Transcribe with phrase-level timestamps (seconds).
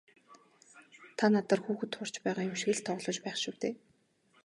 [1.17, 3.73] Та надаар хүүхэд хуурч байгаа юм шиг л тоглож байх шив дээ.